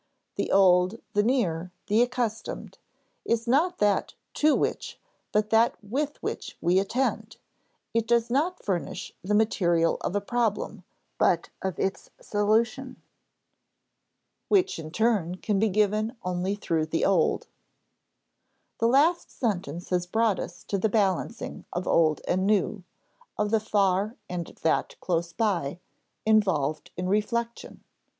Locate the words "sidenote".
12.95-13.01